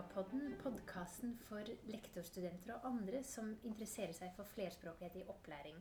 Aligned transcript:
Lengapodden, 0.00 0.54
podkasten 0.62 1.34
for 1.44 1.66
lektorstudenter 1.90 2.70
og 2.72 2.86
andre 2.88 3.18
som 3.26 3.50
interesserer 3.68 4.14
seg 4.16 4.30
for 4.32 4.48
flerspråklighet 4.48 5.18
i 5.20 5.24
opplæring. 5.28 5.76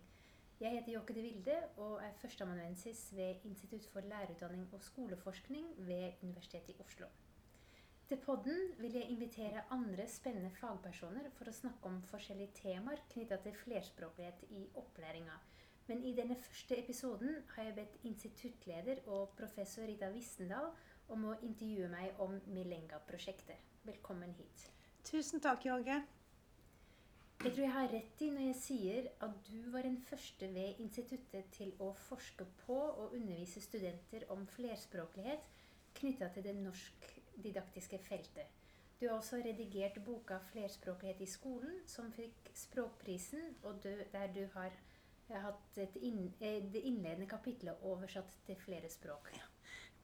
Jeg 0.60 0.74
heter 0.74 0.92
Jåke 0.92 1.16
de 1.16 1.24
Vilde 1.24 1.56
og 1.80 2.02
er 2.04 2.18
førsteamanuensis 2.20 3.06
ved 3.16 3.46
Institutt 3.48 3.88
for 3.94 4.04
lærerutdanning 4.12 4.66
og 4.76 4.84
skoleforskning 4.84 5.72
ved 5.88 6.20
Universitetet 6.26 6.74
i 6.74 6.78
Oslo. 6.84 7.08
Til 8.10 8.20
podden 8.26 8.60
vil 8.82 9.00
jeg 9.00 9.08
invitere 9.08 9.64
andre 9.72 10.10
spennende 10.12 10.52
fagpersoner 10.60 11.32
for 11.40 11.48
å 11.48 11.56
snakke 11.62 11.88
om 11.88 12.04
forskjellige 12.12 12.58
temaer 12.60 13.08
knytta 13.16 13.40
til 13.46 13.56
flerspråklighet 13.64 14.44
i 14.52 14.68
opplæringa. 14.84 15.40
Men 15.88 16.04
i 16.04 16.12
denne 16.20 16.36
første 16.36 16.76
episoden 16.84 17.40
har 17.56 17.72
jeg 17.72 17.80
bedt 17.80 18.00
instituttleder 18.12 19.06
og 19.08 19.32
professor 19.40 19.88
Rita 19.88 20.12
Wissendal 20.12 20.74
om 21.14 21.26
å 21.32 21.38
intervjue 21.46 21.90
meg 21.92 22.22
om 22.24 22.38
Milenga-prosjektet. 22.54 23.68
Velkommen 23.88 24.34
hit. 24.38 24.66
Tusen 25.10 25.42
takk, 25.42 25.66
Jorge. 25.66 26.02
Jeg 27.40 27.54
tror 27.56 27.64
jeg 27.64 27.72
har 27.72 27.92
rett 27.94 28.22
i 28.22 28.30
når 28.36 28.46
jeg 28.50 28.60
sier 28.60 29.06
at 29.24 29.36
du 29.48 29.70
var 29.72 29.86
den 29.88 29.98
første 30.10 30.50
ved 30.52 30.82
instituttet 30.84 31.48
til 31.56 31.72
å 31.80 31.94
forske 32.10 32.44
på 32.66 32.78
og 32.90 33.16
undervise 33.16 33.64
studenter 33.64 34.26
om 34.36 34.44
flerspråklighet 34.58 35.46
knytta 36.00 36.28
til 36.36 36.46
det 36.50 36.56
norsk-didaktiske 36.60 38.02
feltet. 38.04 38.58
Du 39.00 39.08
har 39.08 39.16
også 39.16 39.40
redigert 39.40 40.02
boka 40.04 40.42
'Flerspråklighet 40.50 41.22
i 41.22 41.26
skolen', 41.26 41.88
som 41.88 42.12
fikk 42.12 42.52
Språkprisen, 42.54 43.56
og 43.64 43.84
der 43.84 44.34
du 44.36 44.46
har 44.54 44.76
hatt 45.30 45.78
inn, 45.96 46.34
eh, 46.42 46.60
det 46.74 46.82
innledende 46.84 47.28
kapitlet 47.28 47.84
oversatt 47.84 48.36
til 48.46 48.56
flere 48.56 48.90
språk. 48.90 49.32
Ja. 49.34 49.48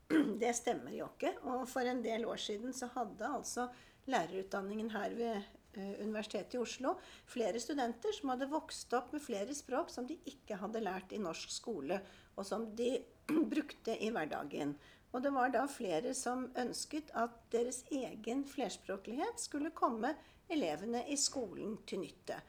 Det 0.41 0.53
stemmer 0.57 0.93
jo 0.95 1.09
ikke. 1.13 1.35
Og 1.49 1.67
for 1.69 1.87
en 1.87 2.01
del 2.05 2.25
år 2.29 2.41
siden 2.41 2.73
så 2.75 2.89
hadde 2.93 3.29
altså 3.37 3.67
lærerutdanningen 4.11 4.91
her 4.93 5.15
ved 5.17 5.35
eh, 5.35 5.93
Universitetet 6.03 6.57
i 6.57 6.61
Oslo 6.61 6.95
flere 7.29 7.59
studenter 7.59 8.13
som 8.13 8.33
hadde 8.33 8.49
vokst 8.51 8.93
opp 8.97 9.15
med 9.15 9.23
flere 9.25 9.55
språk 9.57 9.89
som 9.93 10.07
de 10.07 10.17
ikke 10.29 10.59
hadde 10.61 10.83
lært 10.85 11.15
i 11.15 11.21
norsk 11.21 11.53
skole, 11.53 12.01
og 12.35 12.45
som 12.45 12.67
de 12.77 12.91
brukte 13.53 13.97
i 13.97 14.11
hverdagen. 14.13 14.75
Og 15.15 15.23
det 15.23 15.31
var 15.31 15.51
da 15.53 15.63
flere 15.71 16.11
som 16.17 16.49
ønsket 16.59 17.13
at 17.15 17.35
deres 17.53 17.85
egen 17.87 18.43
flerspråklighet 18.51 19.39
skulle 19.39 19.71
komme 19.71 20.11
elevene 20.51 21.05
i 21.09 21.15
skolen 21.17 21.77
til 21.87 22.03
nytte. 22.03 22.41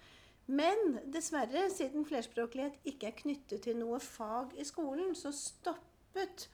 Men 0.46 0.98
dessverre, 1.14 1.64
siden 1.70 2.06
flerspråklighet 2.06 2.78
ikke 2.86 3.08
er 3.08 3.16
knyttet 3.18 3.64
til 3.66 3.78
noe 3.78 3.98
fag 4.02 4.54
i 4.58 4.66
skolen, 4.66 5.14
så 5.18 5.32
stoppet 5.34 6.48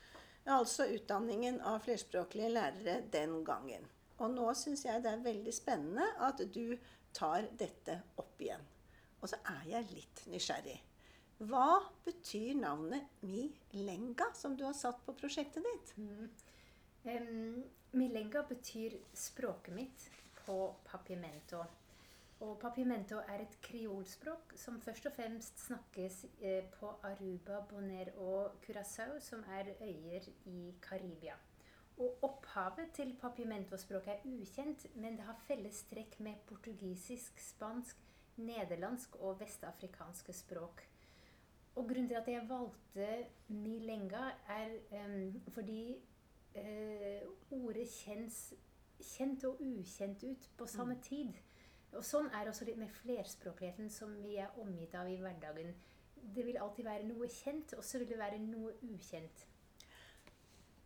altså 0.51 0.87
utdanningen 0.91 1.61
av 1.61 1.83
flerspråklige 1.85 2.51
lærere 2.51 3.01
den 3.13 3.45
gangen. 3.45 3.85
Og 4.19 4.31
nå 4.31 4.53
syns 4.59 4.85
jeg 4.87 5.03
det 5.03 5.13
er 5.13 5.25
veldig 5.25 5.55
spennende 5.55 6.07
at 6.23 6.43
du 6.55 6.77
tar 7.15 7.49
dette 7.59 8.01
opp 8.21 8.41
igjen. 8.43 8.65
Og 9.23 9.31
så 9.31 9.39
er 9.55 9.69
jeg 9.71 9.93
litt 9.93 10.25
nysgjerrig. 10.31 10.79
Hva 11.43 11.83
betyr 12.05 12.55
navnet 12.55 13.23
Milenga, 13.27 14.29
som 14.35 14.55
du 14.57 14.65
har 14.67 14.77
satt 14.79 15.01
på 15.07 15.15
prosjektet 15.19 15.65
ditt? 15.67 15.95
Mm. 15.99 16.29
Um, 17.03 17.63
Milenga 17.99 18.45
betyr 18.47 18.95
'språket 19.13 19.75
mitt' 19.75 20.11
på 20.45 20.75
papimento. 20.85 21.65
Og 22.43 22.57
papimento 22.59 23.21
er 23.31 23.45
et 23.45 23.53
kriolspråk 23.63 24.57
som 24.59 24.81
først 24.83 25.07
og 25.07 25.13
fremst 25.15 25.61
snakkes 25.63 26.25
eh, 26.41 26.65
på 26.75 26.89
Aruba, 27.07 27.61
Bonaire 27.71 28.13
og 28.19 28.57
Curaçao, 28.65 29.21
som 29.21 29.45
er 29.47 29.71
øyer 29.81 30.27
i 30.51 30.75
Karibia. 30.83 31.37
Og 31.99 32.19
opphavet 32.23 32.91
til 32.95 33.15
papimento-språket 33.21 34.13
er 34.13 34.25
ukjent, 34.25 34.87
men 34.97 35.17
det 35.17 35.27
har 35.29 35.39
felles 35.47 35.85
trekk 35.91 36.19
med 36.21 36.41
portugisisk, 36.47 37.39
spansk, 37.39 38.01
nederlandsk 38.37 39.17
og 39.21 39.39
vestafrikanske 39.41 40.33
språk. 40.33 40.83
Og 41.77 41.89
grunnen 41.89 42.09
til 42.09 42.15
at 42.15 42.29
jeg 42.29 42.49
valgte 42.49 43.27
milenga, 43.49 44.25
er 44.49 44.75
um, 45.07 45.41
fordi 45.49 45.95
uh, 46.57 47.63
ordet 47.63 47.89
kjennes 47.89 48.43
kjent 49.03 49.45
og 49.45 49.61
ukjent 49.61 50.25
ut 50.25 50.51
på 50.59 50.67
samme 50.67 50.95
mm. 50.95 51.01
tid. 51.01 51.33
Og 51.93 52.05
Sånn 52.07 52.31
er 52.33 52.49
også 52.49 52.67
litt 52.69 52.81
med 52.81 52.93
flerspråkligheten 53.03 53.91
som 53.93 54.13
vi 54.25 54.39
er 54.41 54.53
omgitt 54.63 54.95
av 54.97 55.11
i 55.11 55.19
hverdagen. 55.21 55.75
Det 56.35 56.45
vil 56.47 56.61
alltid 56.63 56.87
være 56.87 57.09
noe 57.09 57.29
kjent, 57.29 57.75
og 57.77 57.85
så 57.85 58.01
vil 58.01 58.13
det 58.13 58.21
være 58.21 58.39
noe 58.41 58.73
ukjent. 58.89 59.47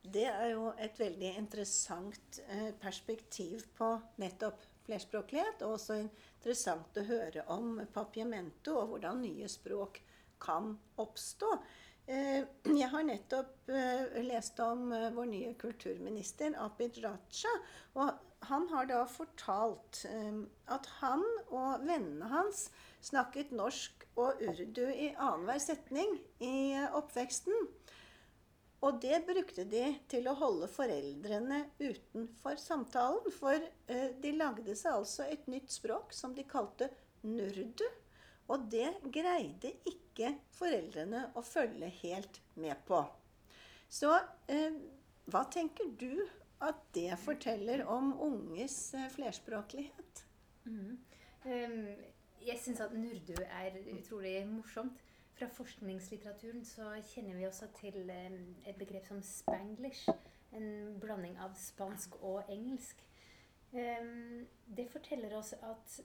Det 0.07 0.25
er 0.31 0.53
jo 0.53 0.71
et 0.79 0.99
veldig 1.01 1.33
interessant 1.39 2.41
eh, 2.47 2.71
perspektiv 2.79 3.65
på 3.77 3.89
nettopp 4.23 4.63
flerspråklighet. 4.87 5.65
Og 5.67 5.77
også 5.79 5.99
interessant 6.03 7.01
å 7.01 7.07
høre 7.09 7.47
om 7.55 7.81
papiamento 7.95 8.77
og 8.81 8.95
hvordan 8.95 9.25
nye 9.27 9.51
språk 9.51 10.01
kan 10.43 10.75
oppstå. 11.03 11.51
Eh, 12.07 12.45
jeg 12.71 12.87
har 12.93 13.03
nettopp 13.03 13.71
eh, 13.75 14.21
lest 14.23 14.61
om 14.63 14.93
vår 15.17 15.27
nye 15.27 15.55
kulturminister, 15.59 16.55
Abid 16.63 17.01
Raja. 17.03 17.55
Og 17.99 18.13
han 18.47 18.69
har 18.71 18.87
da 18.87 19.01
fortalt 19.11 20.05
at 20.71 20.87
han 21.01 21.25
og 21.49 21.83
vennene 21.89 22.29
hans 22.31 22.69
snakket 23.03 23.51
norsk 23.57 24.05
og 24.21 24.43
urdu 24.45 24.85
i 24.87 25.09
annenhver 25.15 25.59
setning 25.65 26.13
i 26.45 26.77
oppveksten. 26.95 27.67
Og 28.87 29.01
det 29.03 29.25
brukte 29.27 29.65
de 29.67 29.89
til 30.13 30.29
å 30.29 30.37
holde 30.37 30.69
foreldrene 30.71 31.65
utenfor 31.81 32.61
samtalen. 32.61 33.33
For 33.35 33.67
de 33.89 34.35
lagde 34.37 34.77
seg 34.77 35.01
altså 35.01 35.27
et 35.33 35.49
nytt 35.51 35.73
språk 35.75 36.15
som 36.15 36.37
de 36.37 36.45
kalte 36.47 36.93
nurdu. 37.25 37.89
Og 38.53 38.67
det 38.71 38.89
greide 39.13 39.73
ikke 39.89 40.33
foreldrene 40.55 41.27
å 41.37 41.43
følge 41.45 41.89
helt 42.03 42.41
med 42.55 42.79
på. 42.89 43.03
Så 43.89 44.13
eh, 44.51 44.77
hva 45.31 45.43
tenker 45.51 45.91
du 45.99 46.23
at 46.65 46.79
det 46.95 47.19
forteller 47.19 47.85
om 47.85 48.13
unges 48.21 48.95
eh, 48.95 49.09
flerspråklighet. 49.13 50.25
Mm. 50.65 50.99
Um, 51.45 51.89
jeg 52.47 52.59
syns 52.63 52.81
at 52.81 52.95
nurdu 52.95 53.35
er 53.45 53.77
utrolig 53.93 54.39
morsomt. 54.49 55.03
Fra 55.37 55.49
forskningslitteraturen 55.53 56.65
så 56.65 56.95
kjenner 57.11 57.37
vi 57.37 57.45
også 57.47 57.69
til 57.77 57.99
um, 58.09 58.39
et 58.65 58.79
begrep 58.79 59.07
som 59.07 59.21
spanglish. 59.23 60.09
En 60.57 60.97
blanding 61.01 61.37
av 61.43 61.53
spansk 61.61 62.17
og 62.23 62.49
engelsk. 62.49 63.03
Um, 63.73 64.47
det 64.77 64.89
forteller 64.89 65.37
oss 65.37 65.53
at 65.53 66.01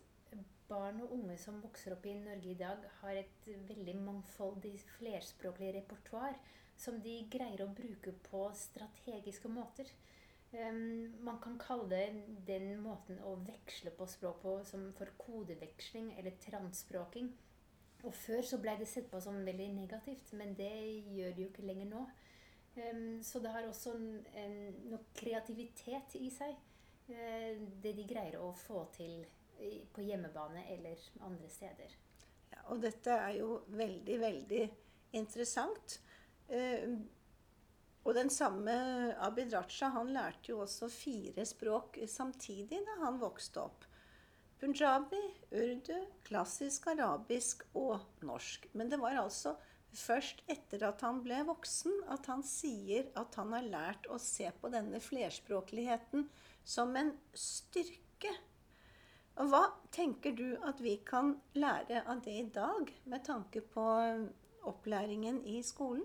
barn 0.71 1.03
og 1.03 1.13
unge 1.17 1.35
som 1.41 1.59
vokser 1.63 1.95
opp 1.95 2.07
i 2.07 2.15
Norge 2.17 2.53
i 2.53 2.57
dag, 2.59 2.85
har 3.01 3.19
et 3.19 3.51
veldig 3.69 3.97
mangfoldig 3.99 4.73
flerspråklig 4.95 5.75
repertoar 5.81 6.39
som 6.79 6.97
de 7.03 7.19
greier 7.31 7.65
å 7.65 7.73
bruke 7.75 8.13
på 8.29 8.47
strategiske 8.57 9.51
måter. 9.51 9.91
Man 10.51 11.37
kan 11.43 11.55
kalle 11.61 11.87
det 11.91 12.23
den 12.47 12.73
måten 12.83 13.21
å 13.23 13.37
veksle 13.45 13.93
på 13.95 14.07
språk 14.09 14.41
på 14.43 14.57
som 14.67 14.89
for 14.97 15.11
kodeveksling 15.19 16.11
eller 16.19 16.35
transspråking. 16.43 17.29
Og 18.01 18.15
før 18.17 18.41
så 18.47 18.57
ble 18.59 18.73
det 18.79 18.89
sett 18.89 19.07
på 19.11 19.21
som 19.21 19.38
veldig 19.45 19.69
negativt, 19.75 20.33
men 20.33 20.55
det 20.57 20.73
gjør 21.13 21.35
det 21.38 21.45
jo 21.45 21.51
ikke 21.51 21.67
lenger 21.69 21.91
nå. 21.91 22.01
Så 23.23 23.39
det 23.43 23.51
har 23.53 23.67
også 23.67 23.93
noe 23.99 24.99
kreativitet 25.15 26.15
i 26.19 26.31
seg, 26.33 26.55
uh, 27.11 27.63
det 27.83 27.91
de 27.97 28.07
greier 28.07 28.39
å 28.39 28.53
få 28.55 28.85
til 28.95 29.25
på 29.94 30.05
hjemmebane 30.05 30.66
eller 30.75 30.99
andre 31.25 31.49
steder. 31.49 31.95
Ja, 32.51 32.63
og 32.73 32.81
dette 32.83 33.15
er 33.15 33.36
jo 33.39 33.62
veldig, 33.71 34.19
veldig 34.21 34.63
interessant. 35.18 36.00
Eh, 36.51 36.88
og 38.01 38.18
den 38.18 38.31
samme 38.33 38.74
Abid 39.21 39.53
Raja 39.53 39.91
han 39.94 40.09
lærte 40.15 40.53
jo 40.53 40.63
også 40.63 40.89
fire 40.89 41.45
språk 41.45 42.00
samtidig 42.09 42.81
da 42.88 42.97
han 43.03 43.19
vokste 43.21 43.62
opp. 43.62 43.86
Punjabi, 44.62 45.19
urdu, 45.57 45.95
klassisk 46.25 46.88
arabisk 46.91 47.63
og 47.77 48.01
norsk. 48.25 48.68
Men 48.77 48.91
det 48.91 49.00
var 49.01 49.18
altså 49.18 49.56
først 49.97 50.44
etter 50.50 50.86
at 50.88 51.01
han 51.06 51.24
ble 51.25 51.39
voksen, 51.47 51.95
at 52.13 52.30
han 52.30 52.44
sier 52.45 53.09
at 53.18 53.38
han 53.39 53.53
har 53.57 53.65
lært 53.65 54.06
å 54.09 54.19
se 54.21 54.50
på 54.62 54.69
denne 54.74 55.01
flerspråkligheten 55.01 56.27
som 56.63 56.94
en 56.97 57.13
styrke. 57.33 58.33
Og 59.39 59.51
hva 59.51 59.62
tenker 59.95 60.36
du 60.36 60.48
at 60.68 60.81
vi 60.83 60.98
kan 61.07 61.36
lære 61.56 62.04
av 62.10 62.24
det 62.25 62.33
i 62.39 62.50
dag, 62.54 62.89
med 63.06 63.24
tanke 63.24 63.62
på 63.62 63.86
opplæringen 64.68 65.45
i 65.48 65.62
skolen? 65.63 66.04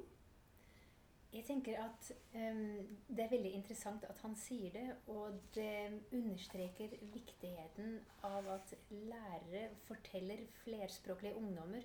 Jeg 1.37 1.45
tenker 1.45 1.77
at 1.83 2.07
um, 2.33 2.61
det 3.09 3.25
er 3.25 3.33
veldig 3.35 3.51
interessant 3.59 4.07
at 4.09 4.21
han 4.25 4.37
sier 4.41 4.71
det, 4.73 4.87
og 5.13 5.35
det 5.53 6.07
understreker 6.17 6.95
viktigheten 7.13 7.99
av 8.25 8.47
at 8.55 8.73
lærere 8.89 9.67
forteller 9.85 10.47
flerspråklige 10.63 11.37
ungdommer 11.37 11.85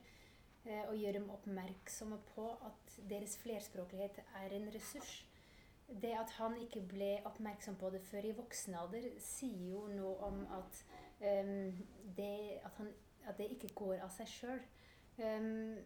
uh, 0.67 0.85
og 0.85 0.95
gjør 0.95 1.17
dem 1.17 1.27
oppmerksomme 1.35 2.21
på 2.31 2.47
at 2.69 2.95
deres 3.09 3.35
flerspråklighet 3.43 4.21
er 4.43 4.55
en 4.55 4.71
ressurs. 4.75 5.25
det 6.01 6.13
at 6.15 6.29
han 6.37 6.55
ikke 6.55 6.85
ble 6.87 7.09
oppmerksom 7.27 7.75
på 7.75 7.89
det 7.91 7.99
før 8.07 8.29
i 8.29 8.35
voksen 8.37 8.75
alder, 8.79 9.09
sier 9.19 9.71
jo 9.73 9.81
noe 9.91 10.13
om 10.23 10.45
at, 10.55 10.83
um, 11.21 11.87
det, 12.17 12.59
at, 12.63 12.71
han, 12.77 12.93
at 13.27 13.37
det 13.37 13.49
ikke 13.55 13.73
går 13.75 14.01
av 14.01 14.11
seg 14.13 14.29
sjøl. 14.29 14.61
Um, 15.21 15.77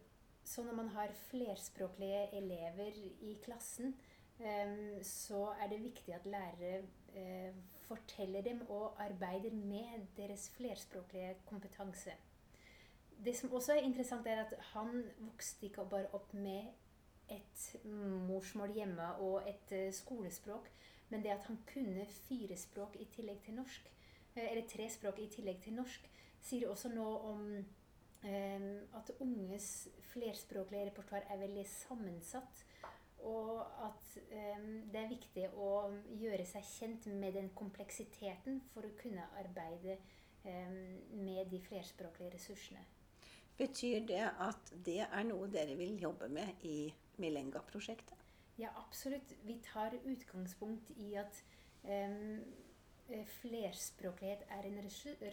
så 0.46 0.64
når 0.64 0.76
man 0.78 0.92
har 0.94 1.14
flerspråklige 1.30 2.28
elever 2.38 3.00
i 3.22 3.38
klassen, 3.44 3.96
um, 4.40 5.04
så 5.04 5.48
er 5.62 5.72
det 5.72 5.84
viktig 5.84 6.14
at 6.16 6.26
lærere 6.26 6.84
uh, 7.16 7.56
forteller 7.88 8.42
dem 8.42 8.62
og 8.70 9.04
arbeider 9.04 9.52
med 9.52 10.08
deres 10.18 10.50
flerspråklige 10.50 11.36
kompetanse. 11.46 12.14
Det 13.26 13.36
som 13.36 13.54
også 13.54 13.74
er 13.74 13.88
interessant, 13.88 14.28
er 14.28 14.44
at 14.44 14.54
han 14.74 15.04
vokste 15.20 15.66
ikke 15.66 15.86
bare 15.90 16.12
opp 16.14 16.34
med 16.34 16.64
et 17.30 17.86
morsmål 18.28 18.74
hjemme 18.74 19.14
og 19.16 19.50
et 19.50 19.88
uh, 19.88 19.94
skolespråk, 19.94 20.72
men 21.10 21.24
det 21.24 21.30
at 21.30 21.44
han 21.44 21.58
kunne 21.74 22.06
fire 22.06 22.58
språk 22.58 22.96
i 23.00 23.06
tillegg 23.16 23.42
til 23.46 23.54
norsk, 23.54 23.92
eller 24.36 24.68
tre 24.70 24.90
språk 24.92 25.22
i 25.24 25.30
tillegg 25.32 25.62
til 25.64 25.78
norsk, 25.78 26.08
sier 26.44 26.70
også 26.70 26.92
noe 26.94 27.16
om 27.32 27.44
um, 27.56 28.68
at 29.00 29.12
unges 29.24 29.70
flerspråklige 30.12 30.90
repertoar 30.92 31.28
er 31.32 31.42
veldig 31.42 31.66
sammensatt. 31.70 32.66
Og 33.26 33.62
at 33.82 34.18
um, 34.28 34.68
det 34.92 35.00
er 35.02 35.10
viktig 35.10 35.48
å 35.58 35.70
gjøre 36.20 36.46
seg 36.50 36.68
kjent 36.68 37.08
med 37.16 37.38
den 37.40 37.50
kompleksiteten 37.58 38.60
for 38.74 38.86
å 38.86 38.94
kunne 39.00 39.26
arbeide 39.40 39.98
um, 40.44 41.00
med 41.24 41.50
de 41.50 41.62
flerspråklige 41.66 42.36
ressursene. 42.36 42.84
Betyr 43.56 44.04
det 44.04 44.22
at 44.44 44.72
det 44.86 45.00
er 45.06 45.26
noe 45.26 45.48
dere 45.48 45.78
vil 45.80 45.96
jobbe 46.02 46.28
med 46.28 46.66
i 46.68 46.92
Milenga-prosjektet? 47.24 48.20
Ja, 48.60 48.70
absolutt. 48.80 49.32
Vi 49.44 49.58
tar 49.64 49.96
utgangspunkt 50.04 50.92
i 51.00 51.16
at 51.20 51.40
um, 51.84 52.44
flerspråklighet 53.40 54.46
er 54.50 54.68
en 54.68 54.80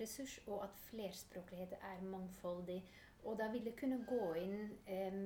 ressurs, 0.00 0.38
og 0.46 0.64
at 0.64 0.76
flerspråklighet 0.90 1.72
er 1.72 2.04
mangfoldig. 2.04 2.82
Og 3.24 3.38
da 3.38 3.48
vil 3.52 3.64
det 3.64 3.76
kunne 3.78 4.02
gå 4.08 4.34
inn 4.42 4.56
eh, 4.86 5.18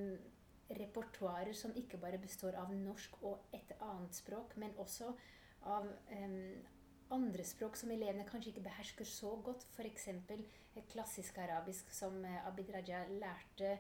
repertoarer 0.81 1.54
som 1.54 1.75
ikke 1.76 1.98
bare 2.02 2.19
består 2.19 2.58
av 2.60 2.72
norsk 2.75 3.20
og 3.22 3.54
et 3.54 3.72
annet 3.81 4.14
språk, 4.14 4.56
men 4.56 4.75
også 4.82 5.12
av 5.66 5.88
eh, 6.14 6.64
andre 7.14 7.44
språk 7.46 7.76
som 7.78 7.90
elevene 7.94 8.26
kanskje 8.28 8.52
ikke 8.52 8.66
behersker 8.66 9.08
så 9.08 9.37
godt. 9.44 9.66
F.eks. 9.76 10.08
klassisk 10.92 11.38
arabisk, 11.38 11.90
som 11.94 12.19
eh, 12.25 12.46
Abid 12.46 12.70
Raja 12.75 13.04
lærte 13.10 13.76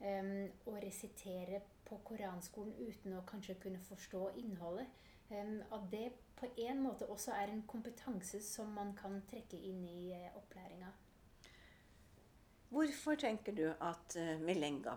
um, 0.00 0.48
å 0.70 0.76
resitere 0.82 1.62
på 1.86 1.98
koranskolen 2.06 2.74
uten 2.78 3.18
å 3.18 3.24
kanskje 3.28 3.58
kunne 3.62 3.82
forstå 3.88 4.30
innholdet. 4.40 4.88
Um, 5.30 5.60
at 5.72 5.84
det 5.92 6.08
på 6.40 6.46
en 6.58 6.80
måte 6.82 7.06
også 7.06 7.30
er 7.38 7.52
en 7.52 7.62
kompetanse 7.68 8.40
som 8.42 8.72
man 8.74 8.96
kan 8.98 9.20
trekke 9.30 9.58
inn 9.68 9.84
i 9.86 10.10
uh, 10.10 10.36
opplæringa. 10.40 10.88
Hvorfor 12.70 13.14
tenker 13.14 13.54
du 13.54 13.68
at 13.70 14.16
uh, 14.18 14.40
Milenga, 14.42 14.96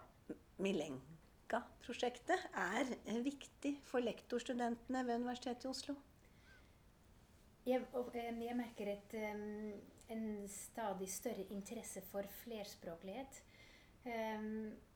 Milenga-prosjektet 0.57 2.47
er 2.57 2.95
uh, 3.11 3.19
viktig 3.25 3.75
for 3.85 4.01
lektorstudentene 4.01 5.05
ved 5.05 5.21
Universitetet 5.21 5.67
i 5.67 5.73
Oslo? 5.73 5.95
Jeg, 7.65 7.85
jeg 8.41 8.55
merker 8.57 8.89
et, 8.91 9.13
en 10.11 10.25
stadig 10.51 11.09
større 11.11 11.45
interesse 11.55 12.01
for 12.09 12.25
flerspråklighet. 12.41 13.43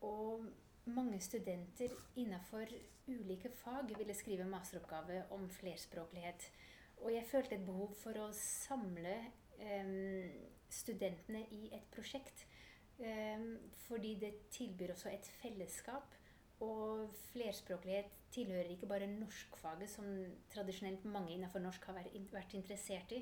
og 0.01 0.43
mange 0.87 1.19
studenter 1.23 1.93
innenfor 2.15 2.71
ulike 3.07 3.49
fag 3.61 3.93
ville 3.97 4.15
skrive 4.15 4.47
masteroppgave 4.49 5.23
om 5.35 5.49
flerspråklighet. 5.49 6.49
Og 6.97 7.13
jeg 7.13 7.27
følte 7.29 7.55
et 7.55 7.65
behov 7.65 7.93
for 7.99 8.17
å 8.19 8.29
samle 8.35 9.17
studentene 10.69 11.43
i 11.51 11.69
et 11.73 11.91
prosjekt. 11.93 12.45
fordi 13.87 14.15
det 14.15 14.49
tilbyr 14.49 14.91
også 14.91 15.09
et 15.09 15.27
fellesskap. 15.41 16.15
Og 16.59 17.11
flerspråklighet 17.13 18.05
tilhører 18.33 18.71
ikke 18.73 18.87
bare 18.89 19.07
norskfaget, 19.07 19.89
som 19.89 20.05
tradisjonelt 20.49 21.05
mange 21.05 21.35
innenfor 21.35 21.61
norsk 21.61 21.85
har 21.85 21.99
vært 22.33 22.53
interessert 22.57 23.11
i. 23.13 23.21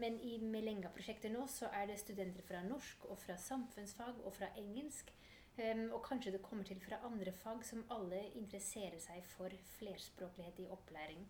Men 0.00 0.16
i 0.24 0.38
Melenga-prosjektet 0.40 1.32
nå 1.32 1.44
så 1.52 1.68
er 1.76 1.90
det 1.90 1.98
studenter 2.00 2.46
fra 2.48 2.62
norsk 2.64 3.04
og 3.04 3.18
fra 3.20 3.36
samfunnsfag 3.36 4.22
og 4.24 4.32
fra 4.32 4.48
engelsk. 4.56 5.12
Og 5.56 6.00
kanskje 6.02 6.32
det 6.34 6.42
kommer 6.42 6.66
til 6.66 6.80
fra 6.82 6.98
andre 7.06 7.32
fag 7.32 7.60
som 7.62 7.84
alle 7.94 8.24
interesserer 8.34 8.98
seg 8.98 9.22
for 9.36 9.54
flerspråklighet 9.76 10.64
i 10.64 10.66
opplæring. 10.74 11.20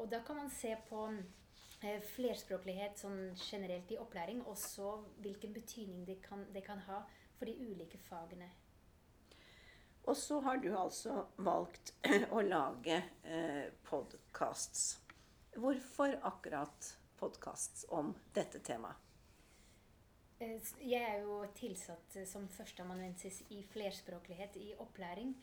Og 0.00 0.08
da 0.08 0.22
kan 0.24 0.36
man 0.36 0.50
se 0.50 0.72
på 0.88 1.02
eh, 1.84 2.00
flerspråklighet 2.14 3.02
sånn 3.02 3.34
generelt 3.36 3.92
i 3.92 3.98
opplæring, 4.00 4.40
og 4.48 4.56
så 4.56 4.94
hvilken 5.20 5.52
betydning 5.52 6.06
det 6.08 6.22
kan, 6.24 6.46
det 6.54 6.64
kan 6.64 6.80
ha 6.86 7.02
for 7.36 7.50
de 7.50 7.56
ulike 7.60 8.00
fagene. 8.08 8.48
Og 10.08 10.16
så 10.16 10.40
har 10.40 10.56
du 10.56 10.70
altså 10.72 11.26
valgt 11.36 11.92
å 12.36 12.40
lage 12.40 13.02
eh, 13.22 13.68
podkasts. 13.84 15.02
Hvorfor 15.60 16.16
akkurat 16.22 16.94
podkasts 17.20 17.84
om 17.92 18.14
dette 18.32 18.64
temaet? 18.64 19.09
Eh, 20.40 20.60
jeg 20.88 21.04
er 21.04 21.18
jo 21.20 21.42
tilsatt 21.56 22.16
eh, 22.16 22.26
som 22.28 22.46
førsteamanuensis 22.48 23.42
i 23.52 23.60
flerspråklighet 23.74 24.56
i 24.56 24.72
opplæring. 24.80 25.34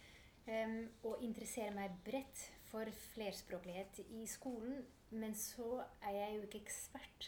Og 1.04 1.20
interesserer 1.26 1.74
meg 1.76 1.92
bredt 2.06 2.40
for 2.70 2.88
flerspråklighet 3.12 3.98
i 4.16 4.22
skolen. 4.32 4.78
Men 5.12 5.34
så 5.36 5.82
er 6.00 6.14
jeg 6.16 6.38
jo 6.38 6.46
ikke 6.46 6.62
ekspert 6.62 7.28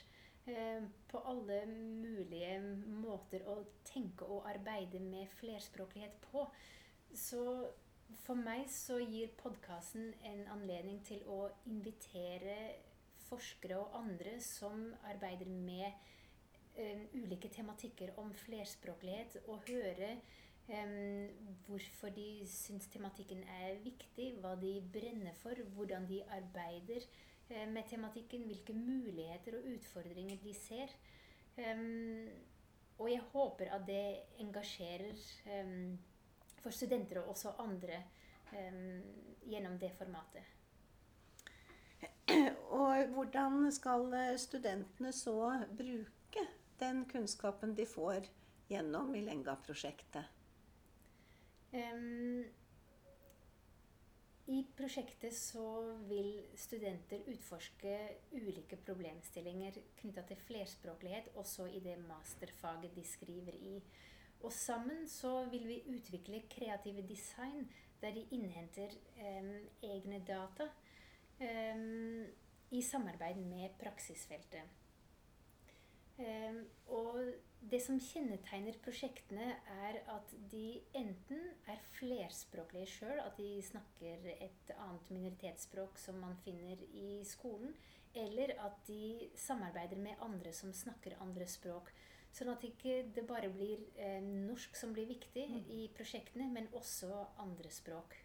på 1.11 1.19
alle 1.27 1.57
mulige 1.67 2.53
måter 3.03 3.43
å 3.43 3.57
tenke 3.89 4.23
og 4.23 4.47
arbeide 4.47 5.01
med 5.03 5.27
flerspråklighet 5.35 6.15
på. 6.29 6.45
Så 7.11 7.43
for 8.23 8.39
meg 8.39 8.71
så 8.71 9.01
gir 9.03 9.35
podkasten 9.43 10.13
en 10.31 10.45
anledning 10.55 11.03
til 11.03 11.19
å 11.27 11.41
invitere 11.67 12.55
forskere 13.27 13.83
og 13.83 13.99
andre 13.99 14.39
som 14.41 14.93
arbeider 15.11 15.51
med 15.51 15.91
ulike 17.13 17.49
tematikker 17.51 18.13
om 18.17 18.33
flerspråklighet, 18.33 19.37
og 19.47 19.63
høre 19.67 20.11
um, 20.69 21.55
hvorfor 21.67 22.13
de 22.15 22.27
syns 22.49 22.87
tematikken 22.93 23.43
er 23.61 23.79
viktig, 23.83 24.31
hva 24.41 24.55
de 24.59 24.75
brenner 24.93 25.35
for, 25.41 25.59
hvordan 25.75 26.07
de 26.09 26.21
arbeider 26.35 27.07
uh, 27.49 27.65
med 27.71 27.83
tematikken, 27.89 28.45
hvilke 28.47 28.73
muligheter 28.73 29.57
og 29.59 29.67
utfordringer 29.73 30.39
de 30.43 30.53
ser. 30.53 30.95
Og 32.99 33.09
jeg 33.11 33.19
håper 33.33 33.71
at 33.75 33.81
det 33.87 34.03
engasjerer 34.39 35.17
for 36.61 36.71
studenter 36.71 37.19
og 37.19 37.33
også 37.33 37.51
andre 37.59 37.97
gjennom 39.43 39.75
det 39.81 39.89
formatet. 39.97 40.45
Og 42.79 43.11
hvordan 43.15 43.71
skal 43.71 44.15
studentene 44.39 45.11
så 45.11 45.65
bruke 45.77 46.18
den 46.79 47.05
kunnskapen 47.09 47.75
de 47.75 47.85
får 47.85 48.29
gjennom 48.69 49.11
Milenga-prosjektet? 49.11 50.23
Um, 51.71 52.45
I 54.49 54.63
prosjektet 54.77 55.35
så 55.37 55.65
vil 56.09 56.31
studenter 56.57 57.27
utforske 57.29 57.95
ulike 58.33 58.79
problemstillinger 58.81 59.77
knytta 59.99 60.23
til 60.31 60.41
flerspråklighet, 60.47 61.29
også 61.37 61.67
i 61.69 61.83
det 61.85 61.99
masterfaget 62.07 62.95
de 62.95 63.05
skriver 63.05 63.59
i. 63.59 63.75
Og 64.41 64.53
sammen 64.55 65.05
så 65.11 65.43
vil 65.51 65.67
vi 65.67 65.83
utvikle 65.93 66.45
kreative 66.49 67.05
design 67.07 67.67
der 68.01 68.15
de 68.15 68.25
innhenter 68.31 68.93
um, 69.19 69.55
egne 69.83 70.23
data 70.27 70.69
um, 71.41 72.25
i 72.71 72.81
samarbeid 72.81 73.35
med 73.35 73.75
praksisfeltet. 73.81 74.78
Um, 76.19 76.63
og 76.91 77.21
det 77.71 77.79
som 77.83 77.99
kjennetegner 78.01 78.75
prosjektene, 78.83 79.53
er 79.85 79.99
at 80.11 80.33
de 80.51 80.81
enten 80.97 81.45
er 81.69 81.79
flerspråklige 81.95 82.89
sjøl, 82.91 83.21
at 83.23 83.37
de 83.39 83.61
snakker 83.63 84.27
et 84.33 84.73
annet 84.75 85.13
minoritetsspråk 85.15 85.99
som 85.99 86.19
man 86.19 86.35
finner 86.43 86.81
i 86.91 87.21
skolen, 87.27 87.75
eller 88.17 88.55
at 88.65 88.79
de 88.87 89.29
samarbeider 89.37 89.99
med 90.01 90.19
andre 90.25 90.53
som 90.55 90.73
snakker 90.75 91.19
andre 91.23 91.47
språk. 91.47 91.91
Sånn 92.35 92.51
at 92.51 92.63
ikke 92.67 93.03
det 93.15 93.25
bare 93.29 93.49
blir 93.53 93.81
eh, 93.97 94.19
norsk 94.21 94.75
som 94.77 94.91
blir 94.93 95.07
viktig 95.09 95.45
mm. 95.49 95.61
i 95.79 95.85
prosjektene, 95.95 96.49
men 96.51 96.67
også 96.77 97.09
andre 97.41 97.71
språk. 97.73 98.17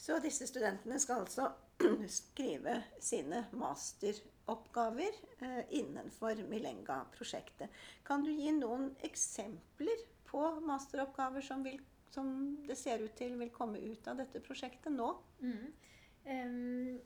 Så 0.00 0.16
disse 0.24 0.46
studentene 0.48 0.96
skal 1.02 1.26
altså 1.26 1.50
skrive 2.20 2.78
sine 3.02 3.44
masteroppgaver 3.52 4.29
eh, 5.42 5.64
innenfor 5.70 6.42
Milenga-prosjektet. 6.48 7.70
Kan 8.04 8.24
du 8.24 8.32
gi 8.32 8.52
noen 8.52 8.90
eksempler 9.06 10.04
på 10.30 10.42
masteroppgaver 10.66 11.44
som, 11.44 11.62
vil, 11.64 11.80
som, 12.10 12.56
det 12.66 12.78
ser 12.78 13.02
ut 13.04 13.14
til 13.18 13.38
vil 13.38 13.52
komme 13.54 13.78
ut 13.78 14.08
av 14.08 14.20
dette 14.22 14.42
prosjektet 14.44 14.92
nå? 14.92 15.14
Mm. 15.40 15.72
Um, 16.26 17.00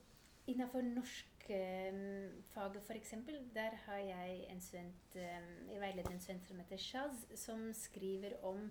Innenfor 0.44 0.82
norskfaget 0.84 2.76
um, 2.76 2.82
f.eks., 2.84 3.14
der 3.54 3.78
har 3.86 3.96
jeg 3.96 4.42
en 4.52 4.60
student, 4.60 5.14
um, 5.14 5.70
jeg 5.70 5.80
veileder 5.80 6.12
en 6.12 6.20
student 6.20 6.44
som 6.50 6.58
heter 6.60 6.82
Shaz, 6.82 7.22
som 7.40 7.62
skriver 7.72 8.36
om 8.44 8.66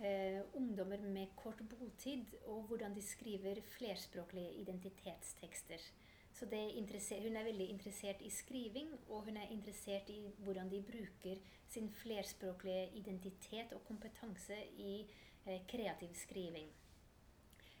uh, 0.00 0.40
ungdommer 0.52 1.00
med 1.00 1.32
kort 1.36 1.62
botid, 1.70 2.36
og 2.44 2.66
hvordan 2.68 2.94
de 2.94 3.02
skriver 3.02 3.62
flerspråklige 3.78 4.52
identitetstekster. 4.60 5.88
Så 6.36 6.44
hun 6.44 7.36
er 7.36 7.46
veldig 7.46 7.66
interessert 7.72 8.20
i 8.20 8.30
skriving, 8.30 8.90
og 9.08 9.22
hun 9.24 9.36
er 9.40 9.52
interessert 9.54 10.10
i 10.12 10.18
hvordan 10.44 10.68
de 10.68 10.82
bruker 10.84 11.38
sin 11.66 11.88
flerspråklige 12.02 12.90
identitet 13.00 13.72
og 13.72 13.84
kompetanse 13.88 14.58
i 14.76 15.06
eh, 15.46 15.62
kreativ 15.68 16.12
skriving. 16.14 16.68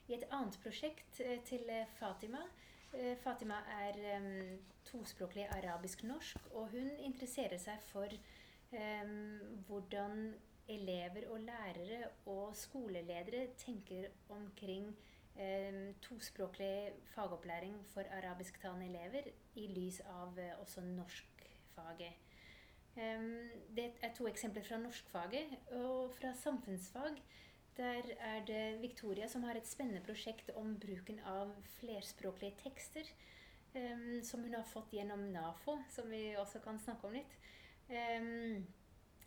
I 0.08 0.14
et 0.14 0.24
annet 0.30 0.56
prosjekt 0.62 1.20
eh, 1.20 1.42
til 1.44 1.68
eh, 1.68 1.84
Fatima 1.98 2.40
eh, 2.94 3.16
Fatima 3.20 3.60
er 3.82 4.00
um, 4.16 4.58
tospråklig 4.86 5.48
arabisk-norsk, 5.58 6.48
og 6.54 6.70
hun 6.72 6.90
interesserer 7.04 7.58
seg 7.60 7.82
for 7.90 8.08
um, 8.72 9.64
hvordan 9.68 10.30
elever 10.68 11.28
og 11.28 11.40
lærere 11.40 12.08
og 12.26 12.56
skoleledere 12.56 13.46
tenker 13.58 14.08
omkring 14.28 14.96
tospråklig 16.02 16.92
fagopplæring 17.14 17.76
for 17.92 18.02
arabisktalende 18.18 18.86
elever 18.86 19.30
i 19.54 19.66
lys 19.66 20.00
av 20.00 20.38
eh, 20.38 20.54
også 20.60 20.80
norskfaget. 20.80 22.12
Eh, 22.96 23.26
det 23.76 23.90
er 24.02 24.14
to 24.16 24.28
eksempler 24.28 24.64
fra 24.64 24.78
norskfaget. 24.78 25.56
Og 25.80 26.14
fra 26.14 26.34
samfunnsfag 26.34 27.22
der 27.76 28.02
er 28.18 28.44
det 28.48 28.80
Victoria 28.80 29.28
som 29.28 29.42
har 29.42 29.54
et 29.54 29.68
spennende 29.68 30.00
prosjekt 30.00 30.50
om 30.56 30.78
bruken 30.80 31.20
av 31.20 31.52
flerspråklige 31.80 32.56
tekster. 32.62 33.12
Um, 33.76 34.22
som 34.24 34.40
hun 34.40 34.54
har 34.54 34.64
fått 34.64 34.94
gjennom 34.96 35.26
NAFO, 35.34 35.74
som 35.92 36.08
vi 36.08 36.30
også 36.40 36.62
kan 36.64 36.78
snakke 36.80 37.06
om 37.06 37.12
litt. 37.12 37.34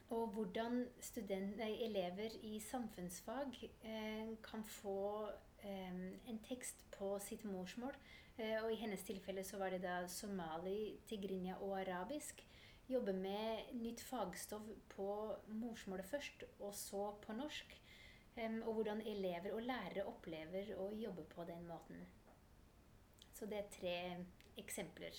Og 0.10 0.32
hvordan 0.34 0.88
elever 1.06 2.34
i 2.42 2.60
samfunnsfag 2.60 3.60
eh, 3.86 4.32
kan 4.42 4.64
få 4.66 5.30
en 5.64 6.40
tekst 6.48 6.86
på 6.96 7.14
sitt 7.24 7.44
morsmål. 7.44 7.96
Eh, 8.40 8.58
og 8.64 8.72
i 8.72 8.80
hennes 8.80 9.04
tilfelle 9.04 9.44
så 9.44 9.60
var 9.60 9.74
det 9.74 9.84
da 9.84 10.02
somali, 10.08 11.00
tigrinja 11.10 11.58
og 11.66 11.76
arabisk. 11.82 12.44
Jobbe 12.90 13.14
med 13.14 13.74
nytt 13.78 14.02
fagstoff 14.02 14.66
på 14.90 15.10
morsmålet 15.60 16.08
først, 16.10 16.46
og 16.60 16.74
så 16.74 17.12
på 17.26 17.36
norsk. 17.38 17.76
Og 18.40 18.72
hvordan 18.72 19.02
elever 19.04 19.52
og 19.52 19.66
lærere 19.68 20.06
opplever 20.08 20.70
å 20.80 20.86
jobbe 20.96 21.26
på 21.28 21.44
den 21.44 21.66
måten. 21.68 22.06
Så 23.36 23.50
det 23.52 23.58
er 23.60 23.74
tre 23.74 23.98
eksempler. 24.62 25.18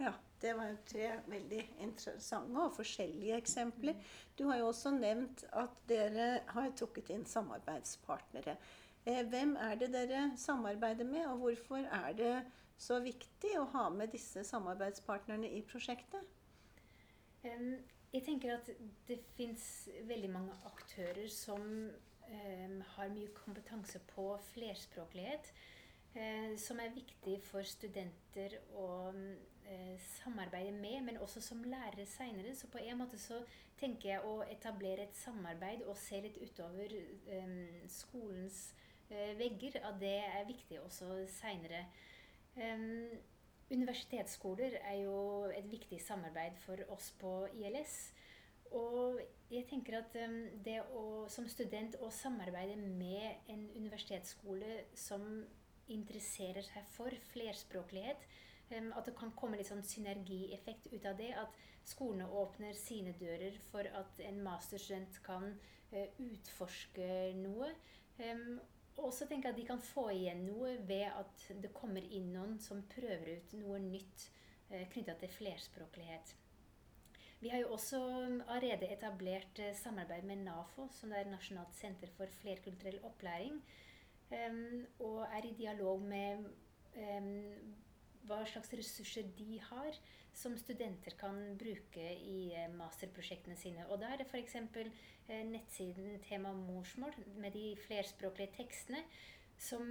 Ja, 0.00 0.14
det 0.40 0.54
var 0.56 0.70
jo 0.70 0.78
tre 0.88 1.10
veldig 1.28 1.60
interessante 1.84 2.64
og 2.64 2.74
forskjellige 2.76 3.36
eksempler. 3.42 4.00
Du 4.38 4.46
har 4.48 4.60
jo 4.60 4.70
også 4.70 4.94
nevnt 4.96 5.44
at 5.56 5.76
dere 5.88 6.26
har 6.52 6.74
trukket 6.76 7.12
inn 7.12 7.24
samarbeidspartnere. 7.28 8.56
Eh, 9.06 9.22
hvem 9.30 9.56
er 9.56 9.74
det 9.78 9.92
dere 9.94 10.32
samarbeider 10.36 11.04
med, 11.04 11.26
og 11.26 11.36
hvorfor 11.36 11.76
er 11.76 12.12
det 12.18 12.32
så 12.78 12.98
viktig 12.98 13.52
å 13.60 13.68
ha 13.70 13.84
med 13.94 14.10
disse 14.10 14.42
samarbeidspartnerne 14.44 15.46
i 15.54 15.60
prosjektet? 15.62 16.24
Jeg 17.46 18.22
tenker 18.26 18.56
at 18.56 18.70
det 19.06 19.20
fins 19.36 19.86
veldig 20.08 20.30
mange 20.34 20.56
aktører 20.66 21.28
som 21.30 21.62
har 22.96 23.12
mye 23.14 23.30
kompetanse 23.36 24.00
på 24.10 24.32
flerspråklighet. 24.50 25.52
Uh, 26.16 26.56
som 26.56 26.78
er 26.80 26.94
viktig 26.94 27.34
for 27.44 27.66
studenter 27.68 28.54
å 28.80 28.86
uh, 29.12 29.96
samarbeide 30.00 30.72
med, 30.72 31.02
men 31.04 31.18
også 31.20 31.42
som 31.44 31.60
lærere 31.62 32.06
seinere. 32.08 32.54
Så 32.56 32.70
på 32.72 32.80
en 32.80 32.98
måte 32.98 33.20
så 33.20 33.42
tenker 33.78 34.14
jeg 34.14 34.24
å 34.24 34.40
etablere 34.48 35.04
et 35.04 35.20
samarbeid 35.20 35.84
og 35.84 35.98
se 36.00 36.22
litt 36.24 36.40
utover 36.40 36.96
skolens 37.92 38.62
Eh, 38.66 38.85
vegger, 39.38 39.78
at 39.82 40.00
det 40.00 40.16
er 40.24 40.46
viktig 40.48 40.80
også 40.80 41.26
seinere. 41.30 41.84
Universitetsskoler 43.70 44.78
er 44.80 45.00
jo 45.02 45.18
et 45.50 45.66
viktig 45.70 45.98
samarbeid 46.02 46.56
for 46.62 46.80
oss 46.94 47.10
på 47.20 47.32
ILS. 47.54 47.96
Og 48.74 49.20
jeg 49.50 49.66
tenker 49.70 50.00
at 50.00 50.16
det 50.64 50.80
å, 50.94 51.26
som 51.30 51.46
student 51.50 51.96
å 52.02 52.10
samarbeide 52.14 52.76
med 52.78 53.50
en 53.52 53.68
universitetsskole 53.76 54.82
som 54.98 55.26
interesserer 55.92 56.66
seg 56.66 56.86
for 56.96 57.14
flerspråklighet, 57.30 58.26
at 58.74 59.06
det 59.06 59.14
kan 59.18 59.34
komme 59.38 59.58
litt 59.58 59.70
sånn 59.70 59.84
synergieffekt 59.86 60.88
ut 60.90 61.04
av 61.06 61.18
det. 61.20 61.30
At 61.38 61.54
skolene 61.86 62.26
åpner 62.34 62.74
sine 62.74 63.14
dører 63.18 63.54
for 63.70 63.86
at 63.98 64.22
en 64.26 64.40
masterstudent 64.42 65.20
kan 65.26 65.52
uh, 65.92 66.08
utforske 66.18 67.06
noe. 67.38 67.70
Um, 68.96 69.04
og 69.04 69.12
tenker 69.28 69.50
jeg 69.50 69.54
at 69.54 69.60
de 69.60 69.66
kan 69.68 69.82
få 69.82 70.08
igjen 70.14 70.46
noe 70.48 70.72
ved 70.88 71.06
at 71.10 71.46
det 71.62 71.74
kommer 71.76 72.04
inn 72.04 72.32
noen 72.32 72.56
som 72.62 72.84
prøver 72.90 73.36
ut 73.36 73.54
noe 73.60 73.78
nytt 73.82 74.28
eh, 74.70 74.86
knytta 74.92 75.16
til 75.20 75.32
flerspråklighet. 75.36 76.34
Vi 77.42 77.50
har 77.52 77.60
jo 77.60 77.74
også 77.76 78.00
allerede 78.48 78.88
etablert 78.88 79.60
eh, 79.60 79.74
samarbeid 79.76 80.24
med 80.24 80.46
NAFO, 80.46 80.88
som 80.96 81.12
er 81.12 81.28
Nasjonalt 81.28 81.76
senter 81.76 82.10
for 82.16 82.32
flerkulturell 82.40 82.98
opplæring, 83.04 83.60
um, 84.32 84.86
og 85.04 85.26
er 85.28 85.44
i 85.44 85.54
dialog 85.58 86.00
med 86.02 86.48
um, 86.96 87.74
hva 88.26 88.40
slags 88.48 88.72
ressurser 88.74 89.28
de 89.38 89.60
har 89.68 90.00
som 90.36 90.56
studenter 90.60 91.16
kan 91.16 91.38
bruke 91.56 92.04
i 92.12 92.52
eh, 92.52 92.68
masterprosjektene 92.76 93.56
sine. 93.56 93.86
Og 93.88 94.00
da 94.02 94.12
er 94.12 94.20
det 94.20 94.28
f.eks. 94.28 94.58
Eh, 94.58 95.40
nettsiden 95.48 96.20
Tema 96.26 96.52
morsmål 96.52 97.16
med 97.40 97.56
de 97.56 97.70
flerspråklige 97.86 98.52
tekstene 98.58 99.00
som 99.56 99.88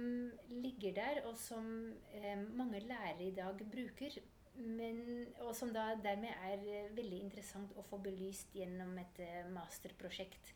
ligger 0.62 0.94
der, 0.94 1.20
og 1.26 1.34
som 1.40 1.66
eh, 2.14 2.38
mange 2.54 2.80
lærere 2.86 3.26
i 3.26 3.34
dag 3.34 3.58
bruker. 3.72 4.20
Men, 4.56 5.26
og 5.44 5.50
som 5.56 5.74
da 5.74 5.90
dermed 6.00 6.30
er 6.48 6.94
veldig 6.96 7.18
interessant 7.26 7.74
å 7.76 7.84
få 7.90 7.98
belyst 8.00 8.54
gjennom 8.56 8.94
et 9.02 9.18
masterprosjekt. 9.52 10.54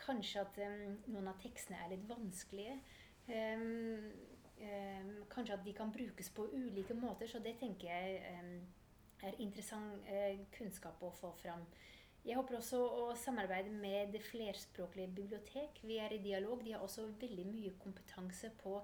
Kanskje 0.00 0.46
at 0.46 0.56
noen 1.10 1.28
av 1.28 1.36
tekstene 1.42 1.76
er 1.82 1.92
litt 1.92 2.06
vanskelige. 2.08 2.78
kanskje 5.28 5.54
at 5.58 5.66
de 5.66 5.74
kan 5.76 5.92
brukes 5.92 6.32
på 6.32 6.48
ulike 6.54 6.96
måter, 6.96 7.28
så 7.28 7.38
det 7.38 7.58
tenker 7.60 7.92
jeg 7.92 8.64
er 9.26 9.38
interessant 9.42 10.06
kunnskap 10.54 11.02
å 11.02 11.12
få 11.18 11.32
fram. 11.42 11.64
Jeg 12.28 12.36
håper 12.36 12.58
også 12.58 12.78
å 12.82 13.04
samarbeide 13.16 13.70
med 13.72 14.10
det 14.12 14.20
flerspråklige 14.26 15.12
bibliotek. 15.16 15.78
Vi 15.86 15.96
er 16.02 16.12
i 16.12 16.20
dialog. 16.20 16.60
De 16.64 16.74
har 16.74 16.82
også 16.84 17.06
veldig 17.20 17.46
mye 17.48 17.72
kompetanse 17.80 18.50
på 18.60 18.74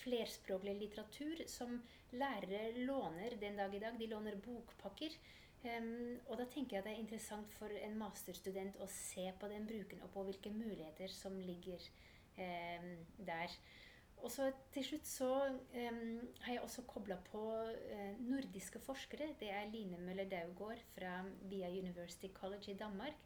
flerspråklig 0.00 0.74
litteratur 0.78 1.42
som 1.50 1.76
lærere 2.16 2.70
låner 2.86 3.36
den 3.42 3.58
dag 3.60 3.74
i 3.74 3.82
dag. 3.82 3.98
De 4.00 4.08
låner 4.08 4.38
bokpakker. 4.46 5.18
Um, 5.64 6.16
og 6.28 6.36
da 6.40 6.44
tenker 6.52 6.76
jeg 6.76 6.84
det 6.84 6.92
er 6.92 7.00
interessant 7.00 7.52
for 7.56 7.72
en 7.72 7.94
masterstudent 7.96 8.80
å 8.84 8.88
se 8.92 9.30
på 9.40 9.48
den 9.48 9.64
bruken 9.68 10.02
og 10.04 10.10
på 10.12 10.24
hvilke 10.26 10.52
muligheter 10.52 11.12
som 11.12 11.38
ligger 11.40 11.84
um, 12.36 12.90
der. 13.16 13.52
Og 14.24 14.32
så 14.32 14.46
til 14.72 14.86
slutt 14.86 15.08
så 15.08 15.30
um, 15.52 16.20
har 16.46 16.54
jeg 16.54 16.62
også 16.64 16.82
kobla 16.88 17.18
på 17.26 17.42
uh, 17.44 18.20
nordiske 18.24 18.80
forskere. 18.80 19.34
Det 19.40 19.50
er 19.52 19.68
Line 19.72 19.98
Møller 20.00 20.28
Daugård 20.28 20.80
fra 20.94 21.18
Via 21.50 21.68
University 21.68 22.30
College 22.32 22.72
i 22.72 22.76
Danmark. 22.80 23.18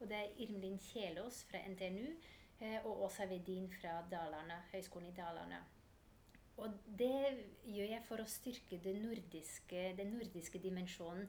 Og 0.00 0.08
det 0.08 0.16
er 0.16 0.40
Irmlin 0.40 0.78
Kjelås 0.80 1.42
fra 1.50 1.60
NTNU 1.68 2.08
uh, 2.08 2.86
og 2.86 3.04
Åsa 3.04 3.28
Vedin 3.28 3.68
fra 3.68 4.00
Dalarna, 4.10 4.62
Høgskolen 4.72 5.12
i 5.12 5.16
Dalarna. 5.16 5.60
Og 6.56 6.72
det 6.98 7.36
gjør 7.68 7.92
jeg 7.92 8.04
for 8.08 8.24
å 8.24 8.30
styrke 8.30 8.80
nordiske, 8.96 9.90
den 9.98 10.16
nordiske 10.16 10.58
dimensjonen. 10.58 11.28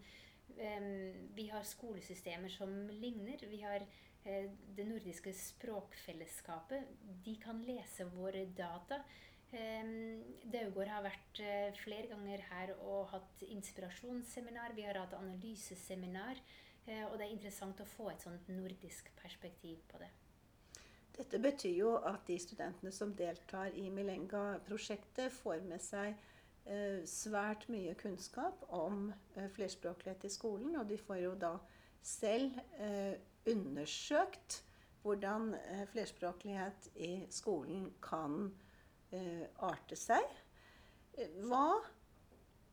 Um, 0.55 1.31
vi 1.35 1.49
har 1.51 1.67
skolesystemer 1.67 2.49
som 2.49 2.71
ligner. 2.95 3.43
Vi 3.51 3.59
har 3.59 3.83
Eh, 3.83 4.06
det 4.23 4.85
nordiske 4.87 5.31
språkfellesskapet. 5.33 6.89
De 7.23 7.35
kan 7.41 7.61
lese 7.63 8.07
våre 8.11 8.45
data. 8.57 9.01
Daugård 9.47 10.89
har 10.91 11.03
vært 11.05 11.39
eh, 11.39 11.75
flere 11.79 12.09
ganger 12.11 12.41
her 12.49 12.73
og 12.83 13.07
hatt 13.13 13.43
inspirasjonsseminar. 13.47 14.75
Vi 14.75 14.83
har 14.83 14.99
hatt 14.99 15.15
analyseseminar. 15.15 16.41
Eh, 16.85 17.05
og 17.07 17.15
det 17.15 17.27
er 17.27 17.35
interessant 17.35 17.79
å 17.79 17.87
få 17.87 18.09
et 18.11 18.23
sånt 18.23 18.49
nordisk 18.51 19.07
perspektiv 19.21 19.79
på 19.87 20.01
det. 20.01 20.09
Dette 21.15 21.39
betyr 21.41 21.77
jo 21.79 21.93
at 22.05 22.27
de 22.27 22.35
studentene 22.37 22.91
som 22.93 23.15
deltar 23.17 23.71
i 23.73 23.87
Milenga-prosjektet, 23.89 25.31
får 25.33 25.63
med 25.65 25.81
seg 25.81 26.17
svært 27.07 27.63
mye 27.71 27.93
kunnskap 27.95 28.65
om 28.75 29.05
flerspråklighet 29.55 30.25
i 30.27 30.31
skolen. 30.33 30.75
Og 30.75 30.89
de 30.89 30.97
får 30.99 31.21
jo 31.21 31.31
da 31.39 31.53
selv 32.03 32.59
undersøkt 33.47 34.61
hvordan 35.03 35.53
eh, 35.55 35.85
flerspråklighet 35.91 36.89
i 36.95 37.11
skolen 37.31 37.91
kan 38.03 38.49
eh, 39.15 39.45
arte 39.63 39.95
seg. 39.99 40.25
Hva 41.47 41.67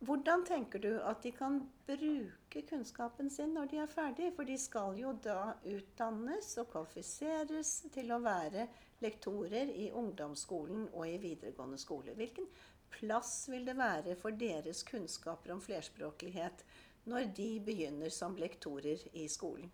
hvordan 0.05 0.43
tenker 0.45 0.83
du 0.83 0.91
at 1.07 1.23
de 1.25 1.31
kan 1.33 1.61
bruke 1.89 2.63
kunnskapen 2.69 3.31
sin 3.31 3.55
når 3.57 3.71
de 3.71 3.79
er 3.81 3.89
ferdig? 3.89 4.33
For 4.37 4.45
de 4.45 4.57
skal 4.61 4.99
jo 4.99 5.15
da 5.25 5.55
utdannes 5.65 6.51
og 6.61 6.69
kvalifiseres 6.75 7.71
til 7.95 8.13
å 8.13 8.19
være 8.25 8.67
lektorer 9.05 9.71
i 9.73 9.91
ungdomsskolen 9.97 10.91
og 10.91 11.07
i 11.09 11.17
videregående 11.23 11.79
skole. 11.81 12.17
Hvilken 12.19 12.51
plass 12.93 13.47
vil 13.49 13.65
det 13.65 13.79
være 13.79 14.17
for 14.21 14.37
deres 14.37 14.83
kunnskaper 14.89 15.55
om 15.55 15.63
flerspråklighet 15.65 16.67
når 17.09 17.31
de 17.39 17.49
begynner 17.65 18.13
som 18.13 18.37
lektorer 18.37 19.09
i 19.15 19.25
skolen? 19.31 19.73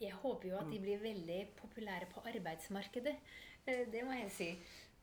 Jeg 0.00 0.12
håper 0.22 0.48
jo 0.48 0.56
at 0.56 0.70
de 0.72 0.78
blir 0.80 1.02
veldig 1.02 1.40
populære 1.58 2.06
på 2.12 2.22
arbeidsmarkedet. 2.30 3.16
Eh, 3.66 3.84
det 3.92 4.04
må 4.04 4.16
jeg 4.16 4.30
si. 4.32 4.48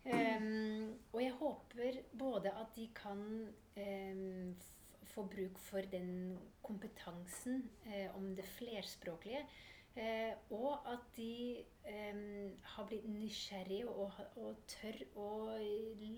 Um, 0.08 0.94
og 1.14 1.24
jeg 1.24 1.32
håper 1.32 1.98
både 2.20 2.52
at 2.56 2.76
de 2.76 2.88
kan 2.96 3.24
um, 3.78 4.56
få 5.04 5.26
bruk 5.28 5.60
for 5.60 5.84
den 5.92 6.38
kompetansen 6.64 7.70
uh, 7.86 8.16
om 8.16 8.36
det 8.36 8.46
flerspråklige, 8.46 9.42
uh, 9.98 10.54
og 10.56 10.94
at 10.94 11.04
de 11.18 11.58
um, 11.90 12.52
har 12.64 12.88
blitt 12.88 13.10
nysgjerrige 13.10 13.90
og, 13.90 14.12
og, 14.36 14.56
tør 14.68 15.04
å 15.16 15.30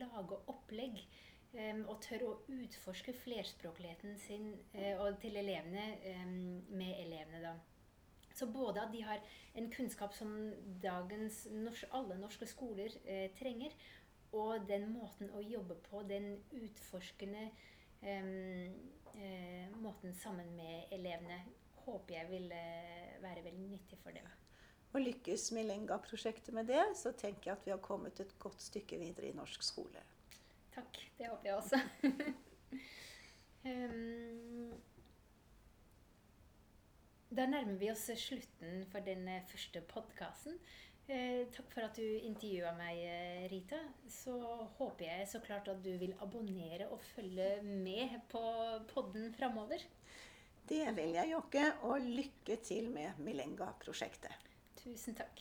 lage 0.04 0.40
opplegg. 0.48 1.04
og 1.90 1.96
tør 2.06 2.24
å 2.28 2.34
utforske 2.54 3.14
flerspråkligheten 3.24 4.18
sin 4.22 4.52
uh, 4.76 5.02
og 5.02 5.18
til 5.22 5.40
elevene 5.42 5.86
med 6.70 6.94
elevene, 7.08 7.42
da. 7.42 7.56
Så 8.40 8.48
både 8.48 8.80
at 8.80 8.94
de 8.94 9.02
har 9.04 9.20
en 9.60 9.68
kunnskap 9.74 10.14
som 10.16 10.32
dagens 10.84 11.42
alle 11.92 12.16
norske 12.22 12.48
skoler 12.48 12.94
eh, 13.04 13.28
trenger, 13.36 13.76
og 14.32 14.68
den 14.70 14.86
måten 14.94 15.32
å 15.34 15.42
jobbe 15.44 15.76
på, 15.90 16.04
den 16.08 16.38
utforskende 16.56 17.50
eh, 18.02 18.30
eh, 19.18 19.80
måten 19.82 20.14
sammen 20.16 20.54
med 20.56 20.94
elevene, 20.96 21.42
håper 21.84 22.16
jeg 22.16 22.30
vil 22.30 22.52
eh, 22.54 23.18
være 23.24 23.44
veldig 23.48 23.72
nyttig 23.74 24.00
for 24.04 24.16
dem. 24.16 24.30
Og 24.94 25.04
lykkes 25.04 25.52
Milenga-prosjektet 25.54 26.54
med 26.56 26.70
det, 26.70 26.82
så 26.98 27.12
tenker 27.18 27.52
jeg 27.52 27.58
at 27.58 27.66
vi 27.68 27.74
har 27.76 27.82
kommet 27.86 28.22
et 28.24 28.34
godt 28.42 28.62
stykke 28.64 28.98
videre 29.02 29.30
i 29.30 29.36
norsk 29.38 29.66
skole. 29.66 30.02
Takk. 30.74 30.98
Det 31.18 31.28
håper 31.30 31.50
jeg 31.50 31.56
også. 31.58 31.78
um, 33.66 34.08
Da 37.40 37.46
nærmer 37.48 37.78
vi 37.80 37.88
oss 37.88 38.02
slutten 38.20 38.82
for 38.92 39.06
den 39.06 39.22
eh, 39.32 39.46
første 39.48 39.80
podkasten. 39.88 40.58
Eh, 41.08 41.46
takk 41.56 41.70
for 41.72 41.86
at 41.88 41.96
du 41.96 42.04
intervjua 42.04 42.74
meg, 42.76 42.98
eh, 43.00 43.46
Rita. 43.48 43.80
Så 44.12 44.34
håper 44.76 45.06
jeg 45.06 45.30
så 45.32 45.40
klart 45.46 45.70
at 45.72 45.80
du 45.86 45.94
vil 46.02 46.18
abonnere 46.20 46.90
og 46.92 47.00
følge 47.14 47.62
med 47.64 48.18
på 48.34 48.44
podden 48.92 49.32
framover. 49.38 49.88
Det 50.68 50.84
vil 50.98 51.16
jeg, 51.16 51.32
Jokke. 51.32 51.64
Og 51.88 52.04
lykke 52.04 52.60
til 52.60 52.92
med 52.92 53.24
Milenga-prosjektet. 53.24 54.52
Tusen 54.84 55.16
takk. 55.16 55.40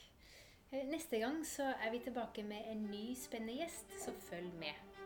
Neste 0.70 1.18
gang 1.18 1.42
så 1.48 1.72
er 1.82 1.90
vi 1.90 2.04
tilbake 2.06 2.46
med 2.46 2.70
en 2.70 2.86
ny 2.92 3.08
spennende 3.18 3.58
gjest, 3.58 3.98
så 4.04 4.14
følg 4.30 4.54
med. 4.62 4.97